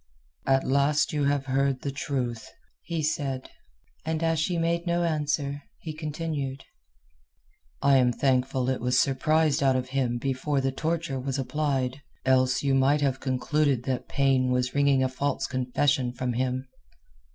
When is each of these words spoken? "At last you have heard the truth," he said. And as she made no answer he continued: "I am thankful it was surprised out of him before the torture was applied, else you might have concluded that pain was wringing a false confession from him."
"At 0.47 0.63
last 0.65 1.13
you 1.13 1.25
have 1.25 1.45
heard 1.45 1.81
the 1.81 1.91
truth," 1.91 2.49
he 2.81 3.03
said. 3.03 3.51
And 4.03 4.23
as 4.23 4.39
she 4.39 4.57
made 4.57 4.87
no 4.87 5.03
answer 5.03 5.61
he 5.79 5.93
continued: 5.93 6.63
"I 7.83 7.97
am 7.97 8.11
thankful 8.11 8.67
it 8.67 8.81
was 8.81 8.99
surprised 8.99 9.61
out 9.61 9.75
of 9.75 9.89
him 9.89 10.17
before 10.17 10.59
the 10.59 10.71
torture 10.71 11.19
was 11.19 11.37
applied, 11.37 12.01
else 12.25 12.63
you 12.63 12.73
might 12.73 13.01
have 13.01 13.19
concluded 13.19 13.83
that 13.83 14.07
pain 14.09 14.49
was 14.51 14.73
wringing 14.73 15.03
a 15.03 15.07
false 15.07 15.45
confession 15.45 16.13
from 16.13 16.33
him." 16.33 16.67